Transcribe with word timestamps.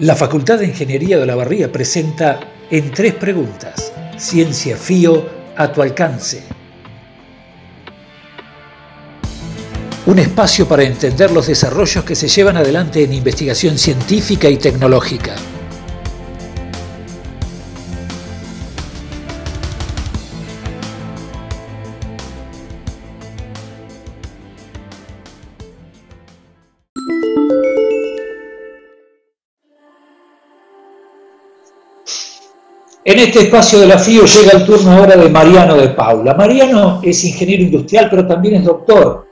La 0.00 0.14
Facultad 0.14 0.60
de 0.60 0.66
Ingeniería 0.66 1.18
de 1.18 1.26
la 1.26 1.34
Barría 1.34 1.72
presenta 1.72 2.38
En 2.70 2.92
tres 2.92 3.14
preguntas, 3.14 3.92
Ciencia 4.16 4.76
FIO 4.76 5.28
a 5.56 5.72
tu 5.72 5.82
alcance. 5.82 6.44
Un 10.06 10.20
espacio 10.20 10.68
para 10.68 10.84
entender 10.84 11.32
los 11.32 11.48
desarrollos 11.48 12.04
que 12.04 12.14
se 12.14 12.28
llevan 12.28 12.56
adelante 12.56 13.02
en 13.02 13.12
investigación 13.12 13.76
científica 13.76 14.48
y 14.48 14.56
tecnológica. 14.58 15.34
En 33.04 33.18
este 33.18 33.40
espacio 33.40 33.78
de 33.78 33.86
la 33.86 33.98
FIO 33.98 34.24
llega 34.26 34.52
el 34.52 34.66
turno 34.66 34.92
ahora 34.92 35.16
de 35.16 35.28
Mariano 35.28 35.76
de 35.76 35.90
Paula. 35.90 36.34
Mariano 36.34 37.00
es 37.02 37.24
ingeniero 37.24 37.62
industrial, 37.62 38.08
pero 38.10 38.26
también 38.26 38.56
es 38.56 38.64
doctor. 38.64 39.26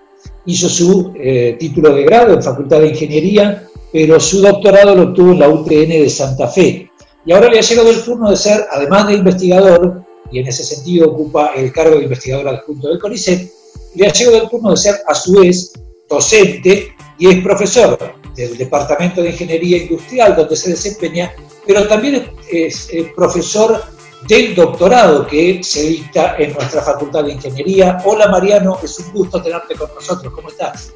Hizo 0.47 0.69
su 0.69 1.12
eh, 1.16 1.57
título 1.59 1.95
de 1.95 2.05
grado 2.05 2.33
en 2.34 2.43
Facultad 2.43 2.80
de 2.80 2.88
Ingeniería, 2.88 3.69
pero 3.93 4.21
su 4.21 4.41
doctorado 4.41 4.95
lo 4.95 5.02
obtuvo 5.02 5.33
en 5.33 5.41
la 5.41 5.48
UTN 5.48 5.88
de 5.88 6.09
Santa 6.09 6.48
Fe. 6.48 6.91
Y 7.27 7.33
ahora 7.33 7.48
le 7.48 7.59
ha 7.59 7.62
llegado 7.62 7.91
el 7.91 8.02
turno 8.02 8.30
de 8.30 8.37
ser, 8.37 8.65
además 8.71 9.09
de 9.09 9.15
investigador, 9.15 10.02
y 10.30 10.38
en 10.38 10.46
ese 10.46 10.65
sentido 10.65 11.10
ocupa 11.10 11.52
el 11.57 11.73
cargo 11.73 11.96
de 11.96 12.05
investigador 12.05 12.49
adjunto 12.49 12.88
del 12.88 12.99
CONICET, 12.99 13.51
le 13.96 14.07
ha 14.07 14.12
llegado 14.12 14.43
el 14.43 14.49
turno 14.49 14.71
de 14.71 14.77
ser, 14.77 14.95
a 15.07 15.15
su 15.15 15.33
vez, 15.40 15.73
docente 16.09 16.95
y 17.18 17.29
es 17.29 17.43
profesor 17.43 17.99
del 18.35 18.57
Departamento 18.57 19.23
de 19.23 19.30
Ingeniería 19.30 19.79
Industrial, 19.79 20.37
donde 20.37 20.57
se 20.57 20.71
desempeña 20.71 21.33
pero 21.66 21.86
también 21.86 22.30
es, 22.50 22.88
profesor 23.14 23.82
del 24.28 24.54
doctorado 24.54 25.26
que 25.26 25.62
se 25.62 25.82
dicta 25.82 26.36
en 26.38 26.52
nuestra 26.54 26.82
Facultad 26.82 27.24
de 27.24 27.32
Ingeniería. 27.32 27.98
Hola 28.04 28.28
Mariano, 28.28 28.78
es 28.82 28.98
un 28.98 29.12
gusto 29.12 29.42
tenerte 29.42 29.74
con 29.74 29.88
nosotros. 29.94 30.32
¿Cómo 30.34 30.48
estás? 30.48 30.92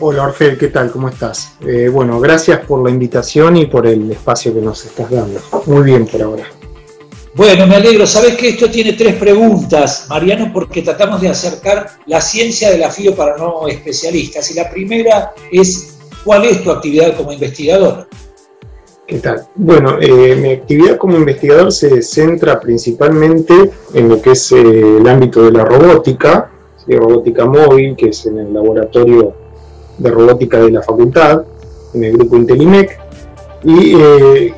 Hola 0.00 0.24
Orfel, 0.24 0.58
¿qué 0.58 0.68
tal? 0.68 0.90
¿Cómo 0.90 1.08
estás? 1.08 1.54
Eh, 1.66 1.88
bueno, 1.88 2.18
gracias 2.20 2.64
por 2.66 2.82
la 2.82 2.90
invitación 2.90 3.56
y 3.56 3.66
por 3.66 3.86
el 3.86 4.10
espacio 4.10 4.52
que 4.52 4.60
nos 4.60 4.84
estás 4.84 5.10
dando. 5.10 5.40
Muy 5.66 5.82
bien 5.82 6.06
por 6.06 6.22
ahora. 6.22 6.44
Bueno, 7.34 7.66
me 7.66 7.76
alegro. 7.76 8.06
Sabes 8.06 8.36
que 8.36 8.50
esto 8.50 8.70
tiene 8.70 8.92
tres 8.92 9.16
preguntas, 9.16 10.06
Mariano, 10.08 10.52
porque 10.52 10.82
tratamos 10.82 11.20
de 11.20 11.28
acercar 11.28 11.90
la 12.06 12.20
ciencia 12.20 12.70
del 12.70 12.84
afío 12.84 13.14
para 13.14 13.36
no 13.36 13.66
especialistas. 13.66 14.50
Y 14.50 14.54
la 14.54 14.70
primera 14.70 15.34
es, 15.50 15.96
¿cuál 16.24 16.44
es 16.44 16.62
tu 16.62 16.70
actividad 16.70 17.16
como 17.16 17.32
investigador? 17.32 18.08
¿Qué 19.06 19.18
tal? 19.18 19.46
Bueno, 19.54 19.98
eh, 20.00 20.34
mi 20.34 20.52
actividad 20.52 20.96
como 20.96 21.18
investigador 21.18 21.70
se 21.72 22.00
centra 22.00 22.58
principalmente 22.58 23.70
en 23.92 24.08
lo 24.08 24.22
que 24.22 24.30
es 24.30 24.50
eh, 24.52 24.62
el 24.62 25.06
ámbito 25.06 25.42
de 25.42 25.52
la 25.52 25.62
robótica, 25.62 26.50
robótica 26.88 27.44
móvil, 27.44 27.96
que 27.96 28.08
es 28.08 28.24
en 28.24 28.38
el 28.38 28.54
laboratorio 28.54 29.34
de 29.98 30.10
robótica 30.10 30.58
de 30.58 30.70
la 30.70 30.80
facultad, 30.80 31.44
en 31.92 32.04
el 32.04 32.12
grupo 32.16 32.36
Intelimec, 32.36 32.98
y 33.62 33.94
eh, 33.94 34.54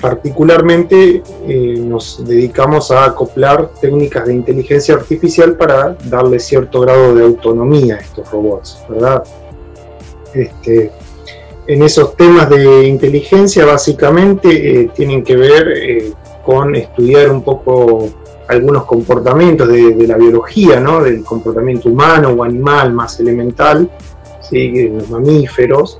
particularmente 0.00 1.22
nos 1.78 2.24
dedicamos 2.26 2.90
a 2.90 3.04
acoplar 3.04 3.72
técnicas 3.78 4.26
de 4.26 4.32
inteligencia 4.34 4.94
artificial 4.94 5.56
para 5.58 5.98
darle 6.06 6.38
cierto 6.38 6.80
grado 6.80 7.14
de 7.14 7.24
autonomía 7.24 7.96
a 7.96 7.98
estos 7.98 8.30
robots, 8.30 8.82
¿verdad? 8.88 9.22
Este, 10.34 10.90
en 11.66 11.82
esos 11.82 12.16
temas 12.16 12.48
de 12.50 12.86
inteligencia 12.86 13.64
básicamente 13.64 14.80
eh, 14.80 14.90
tienen 14.94 15.22
que 15.22 15.36
ver 15.36 15.68
eh, 15.68 16.12
con 16.44 16.74
estudiar 16.74 17.30
un 17.30 17.42
poco 17.42 18.08
algunos 18.48 18.84
comportamientos 18.84 19.68
de, 19.68 20.06
la 20.06 20.16
biología, 20.16 20.80
¿no? 20.80 21.02
del 21.02 21.24
comportamiento 21.24 21.88
humano 21.88 22.30
o 22.30 22.44
animal 22.44 22.92
más 22.92 23.18
elemental, 23.20 23.88
¿sí? 24.40 24.88
los 24.88 25.08
mamíferos, 25.08 25.96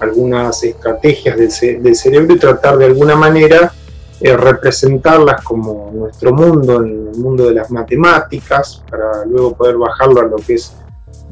algunas 0.00 0.62
estrategias 0.62 1.36
del, 1.36 1.96
cerebro 1.96 2.34
y 2.34 2.38
tratar 2.38 2.76
de 2.76 2.84
alguna 2.86 3.16
manera 3.16 3.72
eh, 4.20 4.36
representarlas 4.36 5.42
como 5.42 5.90
nuestro 5.92 6.32
mundo, 6.32 6.82
en 6.82 7.08
el 7.12 7.18
mundo 7.18 7.46
de 7.46 7.54
las 7.54 7.70
matemáticas, 7.70 8.84
para 8.88 9.24
luego 9.24 9.54
poder 9.54 9.76
bajarlo 9.76 10.20
a 10.20 10.24
lo 10.24 10.36
que 10.36 10.54
es 10.54 10.74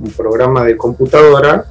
un 0.03 0.11
programa 0.11 0.65
de 0.65 0.77
computadora 0.77 1.67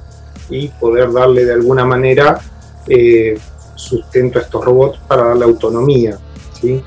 y 0.50 0.68
poder 0.68 1.12
darle 1.12 1.44
de 1.44 1.52
alguna 1.52 1.84
manera 1.84 2.40
eh, 2.86 3.38
sustento 3.74 4.38
a 4.38 4.42
estos 4.42 4.64
robots 4.64 4.98
para 5.06 5.28
darle 5.28 5.44
autonomía. 5.44 6.18
¿sí? 6.60 6.82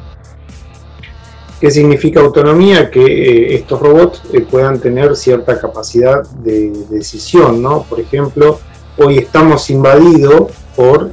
¿Qué 1.59 1.71
significa 1.71 2.19
autonomía? 2.19 2.89
Que 2.89 3.01
eh, 3.05 3.55
estos 3.55 3.79
robots 3.79 4.21
eh, 4.33 4.41
puedan 4.41 4.79
tener 4.79 5.15
cierta 5.15 5.59
capacidad 5.59 6.23
de, 6.23 6.71
decisión. 6.89 7.61
¿no? 7.61 7.83
Por 7.83 7.99
ejemplo, 7.99 8.59
hoy 8.97 9.19
estamos 9.19 9.69
invadidos 9.69 10.51
por 10.75 11.11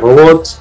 robots 0.00 0.60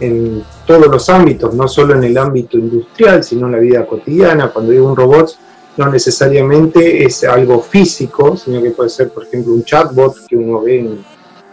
en 0.00 0.44
todos 0.66 0.86
los 0.86 1.08
ámbitos, 1.08 1.54
no 1.54 1.66
solo 1.66 1.94
en 1.94 2.04
el 2.04 2.16
ámbito 2.16 2.56
industrial, 2.56 3.24
sino 3.24 3.46
en 3.46 3.52
la 3.52 3.58
vida 3.58 3.86
cotidiana. 3.86 4.50
Cuando 4.50 4.72
digo 4.72 4.88
un 4.88 4.96
robot, 4.96 5.36
no 5.78 5.88
necesariamente 5.88 7.04
es 7.04 7.22
algo 7.22 7.62
físico, 7.62 8.36
sino 8.36 8.60
que 8.60 8.72
puede 8.72 8.90
ser, 8.90 9.10
por 9.10 9.24
ejemplo, 9.24 9.54
un 9.54 9.64
chatbot 9.64 10.26
que 10.26 10.36
uno 10.36 10.60
ve 10.60 10.98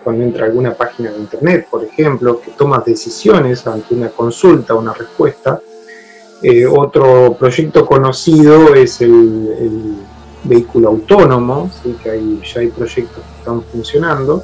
cuando 0.04 0.24
entra 0.24 0.46
a 0.46 0.48
alguna 0.48 0.74
página 0.74 1.12
de 1.12 1.20
internet, 1.20 1.68
por 1.70 1.84
ejemplo, 1.84 2.42
que 2.42 2.52
toma 2.52 2.84
decisiones 2.86 3.66
ante 3.68 3.94
una 3.94 4.10
consulta, 4.10 4.74
una 4.74 4.94
respuesta. 4.94 5.62
Eh, 6.42 6.66
otro 6.66 7.36
proyecto 7.40 7.86
conocido 7.86 8.74
es 8.74 9.02
el, 9.02 9.96
vehículo 10.44 10.90
autónomo, 10.90 11.72
que 12.04 12.12
hay, 12.12 12.40
ya 12.54 12.62
hay 12.62 12.68
proyectos 12.68 13.24
que 13.24 13.40
están 13.40 13.64
funcionando. 13.64 14.44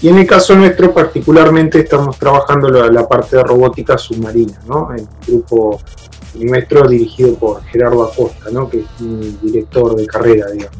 Y 0.00 0.08
en 0.08 0.18
el 0.18 0.26
caso 0.26 0.54
nuestro, 0.54 0.94
particularmente, 0.94 1.80
estamos 1.80 2.18
trabajando 2.18 2.70
la, 2.70 2.90
la 2.90 3.06
parte 3.06 3.36
de 3.36 3.42
robótica 3.42 3.98
submarina, 3.98 4.58
¿no? 4.66 4.90
el 4.94 5.06
grupo 5.26 5.80
nuestro 6.34 6.88
dirigido 6.88 7.34
por 7.34 7.64
Gerardo 7.64 8.04
Acosta, 8.04 8.50
¿no? 8.50 8.68
que 8.68 8.80
es 8.80 8.86
un 9.00 9.38
director 9.42 9.96
de 9.96 10.06
carrera, 10.06 10.46
digamos. 10.50 10.78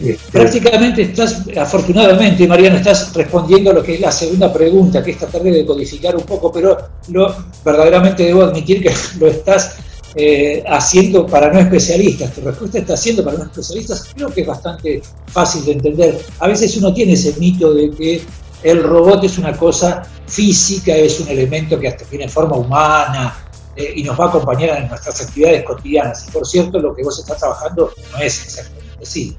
Este, 0.00 0.32
Prácticamente 0.32 1.02
estás, 1.02 1.42
afortunadamente, 1.58 2.48
Mariano, 2.48 2.78
estás 2.78 3.12
respondiendo 3.12 3.70
a 3.70 3.74
lo 3.74 3.82
que 3.82 3.94
es 3.94 4.00
la 4.00 4.10
segunda 4.10 4.50
pregunta, 4.50 5.02
que 5.02 5.10
es 5.10 5.18
tratar 5.18 5.42
de 5.42 5.50
decodificar 5.50 6.16
un 6.16 6.22
poco, 6.22 6.50
pero 6.50 6.78
lo, 7.08 7.34
verdaderamente 7.62 8.24
debo 8.24 8.44
admitir 8.44 8.82
que 8.82 8.94
lo 9.20 9.26
estás 9.26 9.76
eh, 10.14 10.64
haciendo 10.66 11.26
para 11.26 11.52
no 11.52 11.60
especialistas. 11.60 12.32
Tu 12.32 12.40
respuesta 12.40 12.78
está 12.78 12.94
haciendo 12.94 13.22
para 13.22 13.38
no 13.38 13.44
especialistas, 13.44 14.10
creo 14.14 14.30
que 14.30 14.40
es 14.40 14.46
bastante 14.46 15.02
fácil 15.26 15.66
de 15.66 15.72
entender. 15.72 16.18
A 16.38 16.48
veces 16.48 16.74
uno 16.78 16.94
tiene 16.94 17.12
ese 17.12 17.34
mito 17.38 17.74
de 17.74 17.90
que 17.90 18.22
el 18.62 18.82
robot 18.82 19.24
es 19.24 19.36
una 19.36 19.54
cosa 19.56 20.02
física, 20.26 20.96
es 20.96 21.20
un 21.20 21.28
elemento 21.28 21.78
que 21.78 21.88
hasta 21.88 22.04
tiene 22.04 22.26
forma 22.28 22.56
humana, 22.56 23.49
eh, 23.80 23.92
y 23.96 24.02
nos 24.02 24.18
va 24.18 24.26
a 24.26 24.28
acompañar 24.28 24.82
en 24.82 24.88
nuestras 24.88 25.20
actividades 25.22 25.64
cotidianas. 25.64 26.26
Y 26.28 26.30
por 26.30 26.46
cierto, 26.46 26.78
lo 26.78 26.94
que 26.94 27.02
vos 27.02 27.18
estás 27.18 27.38
trabajando 27.38 27.90
no 28.12 28.18
es 28.18 28.44
exactamente 28.44 28.96
así. 29.02 29.36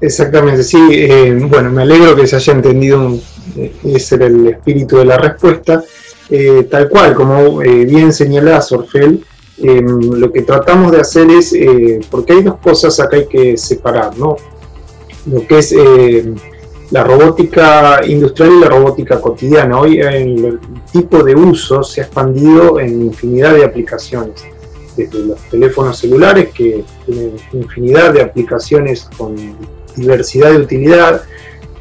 Exactamente, 0.00 0.62
sí. 0.62 0.78
Eh, 0.90 1.38
bueno, 1.48 1.70
me 1.70 1.82
alegro 1.82 2.14
que 2.14 2.26
se 2.26 2.36
haya 2.36 2.52
entendido, 2.52 3.14
eh, 3.56 3.74
ese 3.84 4.16
era 4.16 4.26
el 4.26 4.48
espíritu 4.48 4.98
de 4.98 5.06
la 5.06 5.16
respuesta. 5.16 5.82
tal 6.70 6.88
cual, 6.88 7.14
como 7.14 7.58
bien 7.58 8.12
señalás, 8.12 8.72
Orfel, 8.72 9.24
lo 9.58 10.32
que 10.32 10.42
tratamos 10.42 10.90
de 10.92 11.00
hacer 11.00 11.30
es, 11.30 11.54
porque 12.10 12.32
hay 12.32 12.42
dos 12.42 12.56
cosas 12.56 12.98
acá 12.98 13.16
hay 13.16 13.26
que 13.26 13.56
separar, 13.56 14.16
¿no? 14.16 14.36
Lo 15.26 15.46
que 15.46 15.58
es 15.58 15.72
la 16.94 17.02
robótica 17.02 18.06
industrial 18.06 18.52
y 18.52 18.60
la 18.60 18.68
robótica 18.68 19.20
cotidiana. 19.20 19.80
Hoy 19.80 19.98
el 19.98 20.60
tipo 20.92 21.24
de 21.24 21.34
uso 21.34 21.82
se 21.82 22.00
ha 22.00 22.04
expandido 22.04 22.78
en 22.78 23.02
infinidad 23.06 23.52
de 23.54 23.64
aplicaciones, 23.64 24.44
desde 24.96 25.18
los 25.24 25.40
teléfonos 25.50 25.98
celulares 25.98 26.50
que 26.54 26.84
tienen 27.04 27.32
infinidad 27.52 28.12
de 28.12 28.22
aplicaciones 28.22 29.10
con 29.18 29.34
diversidad 29.96 30.52
de 30.52 30.58
utilidad, 30.58 31.22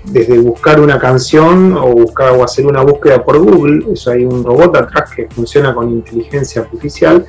desde 0.04 0.40
buscar 0.40 0.80
una 0.80 0.98
canción 0.98 1.78
o 1.78 1.92
buscar 1.92 2.32
o 2.32 2.44
hacer 2.44 2.66
una 2.66 2.82
búsqueda 2.82 3.24
por 3.24 3.38
Google, 3.38 3.94
eso 3.94 4.10
hay 4.10 4.26
un 4.26 4.44
robot 4.44 4.76
atrás 4.78 5.12
que 5.16 5.28
funciona 5.30 5.76
con 5.76 5.92
inteligencia 5.92 6.64
artificial, 6.64 7.24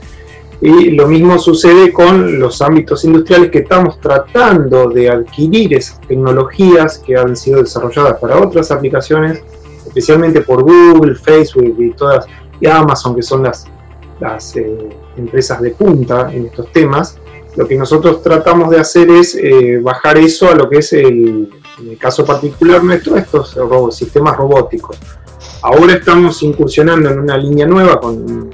y 0.60 0.90
lo 0.92 1.06
mismo 1.06 1.38
sucede 1.38 1.92
con 1.92 2.38
los 2.38 2.62
ámbitos 2.62 3.04
industriales 3.04 3.50
que 3.50 3.58
estamos 3.58 4.00
tratando 4.00 4.88
de 4.88 5.10
adquirir 5.10 5.74
esas 5.74 6.00
tecnologías 6.02 6.98
que 6.98 7.16
han 7.16 7.36
sido 7.36 7.62
desarrolladas 7.62 8.18
para 8.18 8.40
otras 8.40 8.70
aplicaciones, 8.70 9.42
especialmente 9.86 10.40
por 10.40 10.62
Google, 10.62 11.16
Facebook 11.16 11.76
y 11.78 11.90
todas, 11.90 12.26
y 12.60 12.66
Amazon, 12.66 13.14
que 13.14 13.22
son 13.22 13.42
las, 13.42 13.66
las 14.20 14.56
eh, 14.56 14.88
empresas 15.16 15.60
de 15.60 15.70
punta 15.72 16.32
en 16.32 16.46
estos 16.46 16.72
temas. 16.72 17.18
Lo 17.56 17.68
que 17.68 17.76
nosotros 17.76 18.22
tratamos 18.22 18.70
de 18.70 18.80
hacer 18.80 19.10
es 19.10 19.36
eh, 19.36 19.78
bajar 19.82 20.18
eso 20.18 20.50
a 20.50 20.54
lo 20.54 20.68
que 20.68 20.78
es 20.78 20.92
el, 20.92 21.50
en 21.80 21.88
el 21.90 21.98
caso 21.98 22.24
particular 22.24 22.82
nuestro, 22.82 23.16
estos 23.16 23.56
sistemas 23.96 24.36
robóticos 24.36 24.98
Ahora 25.64 25.94
estamos 25.94 26.42
incursionando 26.42 27.08
en 27.08 27.20
una 27.20 27.38
línea 27.38 27.66
nueva 27.66 27.98
con 27.98 28.50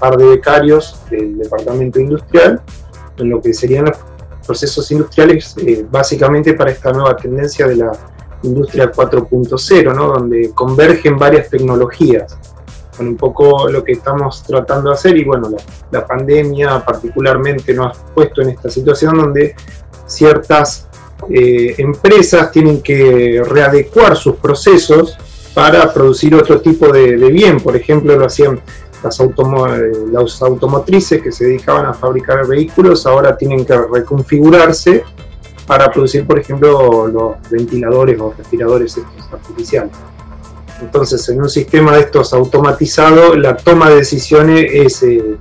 par 0.00 0.16
de 0.16 0.24
becarios 0.24 1.00
del 1.10 1.38
departamento 1.38 2.00
industrial, 2.00 2.60
en 3.18 3.30
lo 3.30 3.40
que 3.40 3.52
serían 3.52 3.84
los 3.84 3.98
procesos 4.46 4.90
industriales, 4.90 5.54
eh, 5.58 5.86
básicamente 5.88 6.54
para 6.54 6.70
esta 6.70 6.92
nueva 6.92 7.16
tendencia 7.16 7.66
de 7.68 7.76
la 7.76 7.92
industria 8.42 8.90
4.0, 8.90 9.94
¿no? 9.94 10.08
donde 10.08 10.50
convergen 10.54 11.18
varias 11.18 11.50
tecnologías 11.50 12.36
con 12.96 13.08
un 13.08 13.16
poco 13.16 13.68
lo 13.68 13.84
que 13.84 13.92
estamos 13.92 14.42
tratando 14.42 14.90
de 14.90 14.94
hacer 14.94 15.16
y 15.16 15.24
bueno, 15.24 15.50
la, 15.90 16.06
pandemia 16.06 16.84
particularmente 16.84 17.72
nos 17.72 17.96
ha 17.96 18.06
puesto 18.14 18.42
en 18.42 18.50
esta 18.50 18.68
situación 18.68 19.16
donde 19.16 19.54
ciertas 20.06 20.88
eh, 21.30 21.74
empresas 21.78 22.50
tienen 22.50 22.82
que 22.82 23.42
readecuar 23.46 24.16
sus 24.16 24.36
procesos 24.36 25.16
para 25.54 25.92
producir 25.92 26.34
otro 26.34 26.60
tipo 26.60 26.92
de, 26.92 27.16
bien. 27.16 27.60
Por 27.60 27.76
ejemplo, 27.76 28.16
lo 28.16 28.26
hacían 28.26 28.60
las, 29.02 29.20
las, 30.12 30.42
automotrices 30.42 31.22
que 31.22 31.32
se 31.32 31.44
dedicaban 31.46 31.86
a 31.86 31.94
fabricar 31.94 32.46
vehículos, 32.46 33.06
ahora 33.06 33.36
tienen 33.36 33.64
que 33.64 33.76
reconfigurarse 33.76 35.04
para 35.66 35.90
producir, 35.90 36.26
por 36.26 36.38
ejemplo, 36.38 37.06
los 37.06 37.50
ventiladores 37.50 38.20
o 38.20 38.34
respiradores 38.36 38.98
artificiales. 39.32 39.92
Entonces, 40.80 41.28
en 41.28 41.42
un 41.42 41.48
sistema 41.48 41.92
de 41.92 42.00
estos 42.00 42.32
automatizado, 42.32 43.36
la 43.36 43.56
toma 43.56 43.90
de 43.90 43.96
decisiones 43.96 44.66
es, 44.72 45.02
eh, 45.02 45.36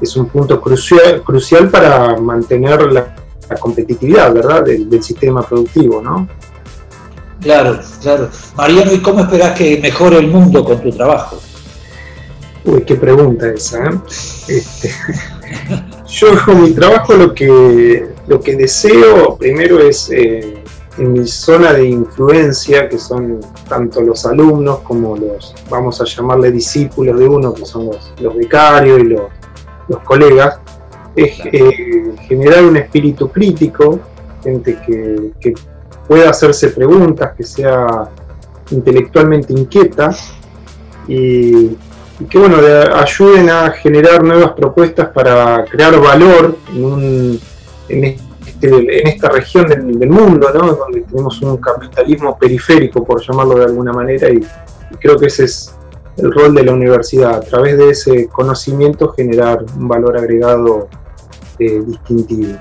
es 0.00 0.16
un 0.16 0.26
punto 0.26 0.60
crucial, 0.60 1.22
crucial 1.22 1.68
para 1.68 2.16
mantener 2.16 2.92
la, 2.92 3.14
competitividad 3.60 4.32
¿verdad? 4.32 4.64
Del, 4.64 5.02
sistema 5.02 5.42
productivo. 5.42 6.02
¿no? 6.02 6.28
Claro, 7.40 7.78
claro. 8.02 8.28
Mariano, 8.56 8.92
¿y 8.92 9.00
cómo 9.00 9.20
esperás 9.20 9.56
que 9.56 9.78
mejore 9.80 10.18
el 10.18 10.28
mundo 10.28 10.64
con 10.64 10.80
tu 10.82 10.90
trabajo? 10.90 11.40
Uy, 12.68 12.82
qué 12.82 12.96
pregunta 12.96 13.48
esa. 13.48 13.82
¿eh? 13.86 13.98
Este, 14.48 14.90
yo 16.06 16.28
con 16.44 16.62
mi 16.62 16.72
trabajo 16.72 17.14
lo 17.14 17.34
que, 17.34 18.06
lo 18.26 18.40
que 18.40 18.56
deseo 18.56 19.36
primero 19.38 19.78
es 19.78 20.10
eh, 20.10 20.62
en 20.98 21.12
mi 21.14 21.26
zona 21.26 21.72
de 21.72 21.88
influencia, 21.88 22.86
que 22.90 22.98
son 22.98 23.40
tanto 23.70 24.02
los 24.02 24.26
alumnos 24.26 24.80
como 24.80 25.16
los, 25.16 25.54
vamos 25.70 25.98
a 26.02 26.04
llamarle 26.04 26.52
discípulos 26.52 27.18
de 27.18 27.26
uno, 27.26 27.54
que 27.54 27.64
son 27.64 27.86
los, 27.86 28.36
becarios 28.36 29.00
y 29.00 29.04
los, 29.04 29.22
colegas, 30.04 30.60
es 31.16 31.40
eh, 31.46 32.14
generar 32.28 32.66
un 32.66 32.76
espíritu 32.76 33.30
crítico, 33.30 33.98
gente 34.42 34.78
que, 34.86 35.54
pueda 36.06 36.30
hacerse 36.30 36.68
preguntas, 36.68 37.32
que 37.34 37.44
sea 37.44 38.10
intelectualmente 38.70 39.54
inquieta 39.54 40.14
y, 41.06 41.76
que 42.26 42.38
bueno, 42.38 42.56
ayuden 42.94 43.50
a 43.50 43.70
generar 43.70 44.24
nuevas 44.24 44.52
propuestas 44.52 45.08
para 45.10 45.64
crear 45.64 46.00
valor 46.00 46.56
en, 46.74 47.38
en 47.88 48.28
en 48.60 49.06
esta 49.06 49.28
región 49.28 49.68
del, 49.68 50.10
mundo, 50.10 50.48
¿no? 50.52 50.74
donde 50.74 51.02
tenemos 51.02 51.40
un 51.42 51.56
capitalismo 51.58 52.36
periférico, 52.38 53.04
por 53.04 53.22
llamarlo 53.24 53.56
de 53.56 53.64
alguna 53.64 53.92
manera, 53.92 54.28
y, 54.28 54.40
creo 55.00 55.18
que 55.18 55.26
ese 55.26 55.44
es 55.44 55.74
el 56.16 56.32
rol 56.32 56.54
de 56.54 56.64
la 56.64 56.72
universidad, 56.72 57.36
a 57.36 57.40
través 57.40 57.76
de 57.76 57.90
ese 57.90 58.28
conocimiento 58.28 59.12
generar 59.12 59.64
un 59.76 59.86
valor 59.86 60.16
agregado 60.16 60.88
eh, 61.58 61.82
distintivo. 61.86 62.58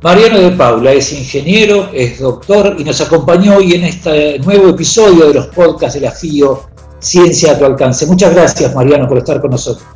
Mariano 0.00 0.38
de 0.38 0.52
Paula 0.52 0.92
es 0.92 1.12
ingeniero, 1.12 1.88
es 1.92 2.20
doctor 2.20 2.76
y 2.78 2.84
nos 2.84 3.00
acompañó 3.00 3.56
hoy 3.56 3.72
en 3.74 3.84
este 3.84 4.38
nuevo 4.38 4.68
episodio 4.68 5.26
de 5.26 5.34
los 5.34 5.46
podcasts 5.48 6.00
de 6.00 6.06
la 6.06 6.12
FIO, 6.12 6.68
Ciencia 7.00 7.52
a 7.52 7.58
tu 7.58 7.64
alcance. 7.64 8.06
Muchas 8.06 8.34
gracias 8.34 8.74
Mariano 8.74 9.08
por 9.08 9.18
estar 9.18 9.40
con 9.40 9.50
nosotros. 9.50 9.86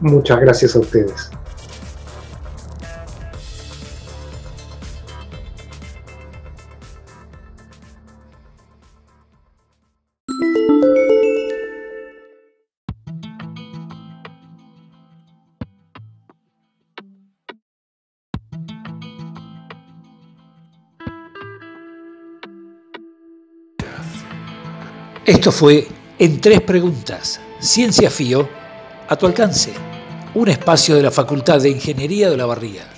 Muchas 0.00 0.40
gracias 0.40 0.76
a 0.76 0.80
ustedes. 0.80 1.30
Esto 25.28 25.52
fue 25.52 25.86
En 26.20 26.40
Tres 26.40 26.60
Preguntas, 26.62 27.40
Ciencia 27.60 28.10
FIO, 28.10 28.48
a 29.08 29.14
tu 29.14 29.24
alcance, 29.26 29.70
un 30.34 30.48
espacio 30.48 30.96
de 30.96 31.02
la 31.04 31.12
Facultad 31.12 31.60
de 31.60 31.70
Ingeniería 31.70 32.28
de 32.28 32.36
la 32.36 32.44
Barría. 32.44 32.97